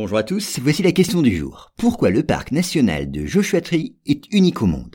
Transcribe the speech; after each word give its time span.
Bonjour 0.00 0.18
à 0.18 0.22
tous, 0.22 0.60
voici 0.62 0.84
la 0.84 0.92
question 0.92 1.22
du 1.22 1.36
jour. 1.36 1.72
Pourquoi 1.76 2.10
le 2.10 2.22
parc 2.22 2.52
national 2.52 3.10
de 3.10 3.26
Joshua 3.26 3.60
Tree 3.60 3.96
est 4.06 4.32
unique 4.32 4.62
au 4.62 4.66
monde? 4.66 4.94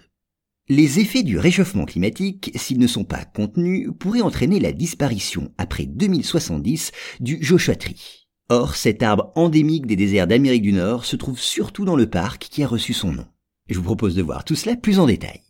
Les 0.69 1.01
effets 1.01 1.23
du 1.23 1.37
réchauffement 1.37 1.83
climatique, 1.83 2.51
s'ils 2.55 2.79
ne 2.79 2.87
sont 2.87 3.03
pas 3.03 3.25
contenus, 3.25 3.89
pourraient 3.99 4.21
entraîner 4.21 4.61
la 4.61 4.71
disparition 4.71 5.51
après 5.57 5.85
2070 5.87 6.93
du 7.19 7.37
Joshua 7.43 7.75
Tree. 7.75 8.29
Or, 8.47 8.77
cet 8.77 9.03
arbre 9.03 9.33
endémique 9.35 9.87
des 9.87 9.97
déserts 9.97 10.25
d'Amérique 10.25 10.61
du 10.61 10.71
Nord 10.71 11.03
se 11.03 11.17
trouve 11.17 11.37
surtout 11.37 11.83
dans 11.83 11.97
le 11.97 12.09
parc 12.09 12.43
qui 12.43 12.63
a 12.63 12.67
reçu 12.67 12.93
son 12.93 13.11
nom. 13.11 13.25
Je 13.67 13.79
vous 13.79 13.83
propose 13.83 14.15
de 14.15 14.23
voir 14.23 14.45
tout 14.45 14.55
cela 14.55 14.77
plus 14.77 14.99
en 14.99 15.07
détail. 15.07 15.41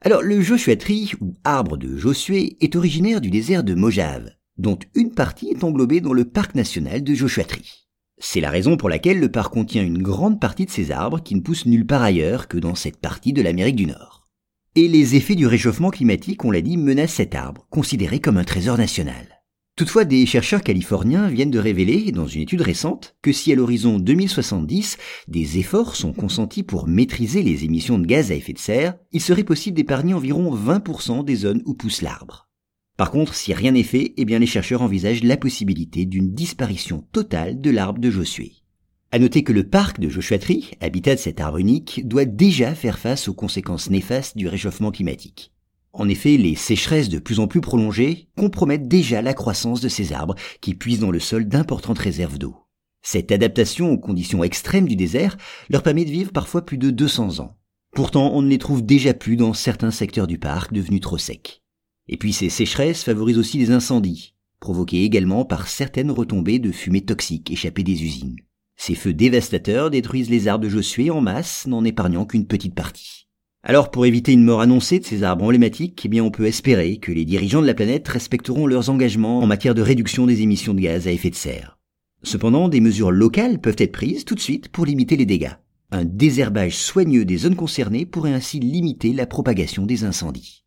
Alors, 0.00 0.22
le 0.22 0.40
Joshua 0.40 0.74
Tree, 0.74 1.12
ou 1.20 1.34
arbre 1.44 1.76
de 1.76 1.96
Josué, 1.96 2.56
est 2.60 2.74
originaire 2.74 3.20
du 3.20 3.30
désert 3.30 3.62
de 3.62 3.74
Mojave, 3.74 4.32
dont 4.58 4.80
une 4.96 5.12
partie 5.12 5.50
est 5.50 5.62
englobée 5.62 6.00
dans 6.00 6.12
le 6.12 6.24
parc 6.24 6.56
national 6.56 7.04
de 7.04 7.14
Joshua 7.14 7.44
Tree. 7.44 7.86
C'est 8.22 8.40
la 8.40 8.50
raison 8.50 8.76
pour 8.76 8.90
laquelle 8.90 9.18
le 9.18 9.30
parc 9.30 9.54
contient 9.54 9.82
une 9.82 10.02
grande 10.02 10.38
partie 10.38 10.66
de 10.66 10.70
ces 10.70 10.90
arbres 10.90 11.22
qui 11.22 11.34
ne 11.34 11.40
poussent 11.40 11.64
nulle 11.64 11.86
part 11.86 12.02
ailleurs 12.02 12.48
que 12.48 12.58
dans 12.58 12.74
cette 12.74 12.98
partie 12.98 13.32
de 13.32 13.40
l'Amérique 13.40 13.76
du 13.76 13.86
Nord. 13.86 14.28
Et 14.76 14.88
les 14.88 15.16
effets 15.16 15.36
du 15.36 15.46
réchauffement 15.46 15.88
climatique, 15.88 16.44
on 16.44 16.50
l'a 16.50 16.60
dit, 16.60 16.76
menacent 16.76 17.14
cet 17.14 17.34
arbre, 17.34 17.66
considéré 17.70 18.20
comme 18.20 18.36
un 18.36 18.44
trésor 18.44 18.76
national. 18.76 19.40
Toutefois, 19.74 20.04
des 20.04 20.26
chercheurs 20.26 20.62
californiens 20.62 21.28
viennent 21.28 21.50
de 21.50 21.58
révéler, 21.58 22.12
dans 22.12 22.26
une 22.26 22.42
étude 22.42 22.60
récente, 22.60 23.16
que 23.22 23.32
si 23.32 23.50
à 23.52 23.54
l'horizon 23.54 23.98
2070, 23.98 24.98
des 25.26 25.58
efforts 25.58 25.96
sont 25.96 26.12
consentis 26.12 26.62
pour 26.62 26.86
maîtriser 26.86 27.42
les 27.42 27.64
émissions 27.64 27.98
de 27.98 28.06
gaz 28.06 28.30
à 28.30 28.34
effet 28.34 28.52
de 28.52 28.58
serre, 28.58 28.96
il 29.12 29.22
serait 29.22 29.44
possible 29.44 29.78
d'épargner 29.78 30.12
environ 30.12 30.54
20% 30.54 31.24
des 31.24 31.36
zones 31.36 31.62
où 31.64 31.72
pousse 31.72 32.02
l'arbre. 32.02 32.49
Par 33.00 33.10
contre, 33.10 33.34
si 33.34 33.54
rien 33.54 33.72
n'est 33.72 33.82
fait, 33.82 34.12
eh 34.18 34.26
bien 34.26 34.38
les 34.38 34.44
chercheurs 34.44 34.82
envisagent 34.82 35.24
la 35.24 35.38
possibilité 35.38 36.04
d'une 36.04 36.34
disparition 36.34 37.02
totale 37.12 37.58
de 37.58 37.70
l'arbre 37.70 37.98
de 37.98 38.10
Josué. 38.10 38.52
À 39.10 39.18
noter 39.18 39.42
que 39.42 39.54
le 39.54 39.66
parc 39.66 40.00
de 40.00 40.10
Joshua 40.10 40.38
Tree, 40.38 40.72
habitat 40.82 41.14
de 41.14 41.18
cet 41.18 41.40
arbre 41.40 41.56
unique, 41.56 42.06
doit 42.06 42.26
déjà 42.26 42.74
faire 42.74 42.98
face 42.98 43.26
aux 43.26 43.32
conséquences 43.32 43.88
néfastes 43.88 44.36
du 44.36 44.48
réchauffement 44.48 44.90
climatique. 44.90 45.54
En 45.94 46.10
effet, 46.10 46.36
les 46.36 46.54
sécheresses 46.54 47.08
de 47.08 47.18
plus 47.18 47.40
en 47.40 47.46
plus 47.46 47.62
prolongées 47.62 48.28
compromettent 48.36 48.86
déjà 48.86 49.22
la 49.22 49.32
croissance 49.32 49.80
de 49.80 49.88
ces 49.88 50.12
arbres 50.12 50.34
qui 50.60 50.74
puisent 50.74 51.00
dans 51.00 51.10
le 51.10 51.20
sol 51.20 51.48
d'importantes 51.48 52.00
réserves 52.00 52.36
d'eau. 52.36 52.54
Cette 53.00 53.32
adaptation 53.32 53.90
aux 53.92 53.98
conditions 53.98 54.44
extrêmes 54.44 54.86
du 54.86 54.96
désert 54.96 55.38
leur 55.70 55.82
permet 55.82 56.04
de 56.04 56.10
vivre 56.10 56.32
parfois 56.32 56.66
plus 56.66 56.76
de 56.76 56.90
200 56.90 57.40
ans. 57.40 57.56
Pourtant, 57.92 58.30
on 58.34 58.42
ne 58.42 58.50
les 58.50 58.58
trouve 58.58 58.84
déjà 58.84 59.14
plus 59.14 59.36
dans 59.36 59.54
certains 59.54 59.90
secteurs 59.90 60.26
du 60.26 60.36
parc 60.36 60.74
devenus 60.74 61.00
trop 61.00 61.16
secs. 61.16 61.59
Et 62.12 62.16
puis 62.16 62.32
ces 62.32 62.50
sécheresses 62.50 63.04
favorisent 63.04 63.38
aussi 63.38 63.56
les 63.56 63.70
incendies, 63.70 64.34
provoqués 64.58 65.04
également 65.04 65.44
par 65.44 65.68
certaines 65.68 66.10
retombées 66.10 66.58
de 66.58 66.72
fumée 66.72 67.02
toxiques 67.02 67.52
échappées 67.52 67.84
des 67.84 68.02
usines. 68.02 68.36
Ces 68.76 68.96
feux 68.96 69.14
dévastateurs 69.14 69.90
détruisent 69.90 70.28
les 70.28 70.48
arbres 70.48 70.64
de 70.64 70.68
Josué 70.68 71.10
en 71.10 71.20
masse, 71.20 71.68
n'en 71.68 71.84
épargnant 71.84 72.26
qu'une 72.26 72.48
petite 72.48 72.74
partie. 72.74 73.28
Alors 73.62 73.92
pour 73.92 74.06
éviter 74.06 74.32
une 74.32 74.42
mort 74.42 74.60
annoncée 74.60 74.98
de 74.98 75.04
ces 75.04 75.22
arbres 75.22 75.44
emblématiques, 75.44 76.04
eh 76.04 76.08
bien 76.08 76.24
on 76.24 76.32
peut 76.32 76.46
espérer 76.46 76.96
que 76.96 77.12
les 77.12 77.24
dirigeants 77.24 77.62
de 77.62 77.66
la 77.68 77.74
planète 77.74 78.08
respecteront 78.08 78.66
leurs 78.66 78.90
engagements 78.90 79.38
en 79.38 79.46
matière 79.46 79.76
de 79.76 79.82
réduction 79.82 80.26
des 80.26 80.42
émissions 80.42 80.74
de 80.74 80.80
gaz 80.80 81.06
à 81.06 81.12
effet 81.12 81.30
de 81.30 81.36
serre. 81.36 81.78
Cependant, 82.24 82.68
des 82.68 82.80
mesures 82.80 83.12
locales 83.12 83.60
peuvent 83.60 83.76
être 83.78 83.92
prises 83.92 84.24
tout 84.24 84.34
de 84.34 84.40
suite 84.40 84.68
pour 84.68 84.84
limiter 84.84 85.16
les 85.16 85.26
dégâts. 85.26 85.54
Un 85.92 86.04
désherbage 86.04 86.76
soigneux 86.76 87.24
des 87.24 87.36
zones 87.36 87.54
concernées 87.54 88.04
pourrait 88.04 88.32
ainsi 88.32 88.58
limiter 88.58 89.12
la 89.12 89.26
propagation 89.26 89.86
des 89.86 90.02
incendies. 90.02 90.64